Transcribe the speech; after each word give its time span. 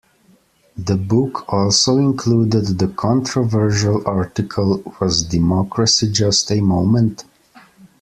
The 0.77 0.95
book 0.97 1.53
also 1.53 1.99
included 1.99 2.79
the 2.79 2.87
controversial 2.87 4.01
article 4.07 4.81
Was 4.99 5.21
Democracy 5.21 6.11
Just 6.11 6.51
A 6.51 6.59
Moment? 6.59 7.23